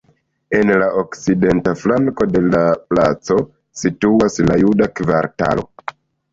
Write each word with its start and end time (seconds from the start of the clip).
En 0.59 0.69
la 0.83 0.87
okcidenta 1.01 1.73
flanko 1.81 2.27
de 2.37 2.41
la 2.55 2.63
placo 2.95 3.39
situas 3.85 4.43
la 4.51 4.59
juda 4.67 4.91
kvartalo. 5.03 5.71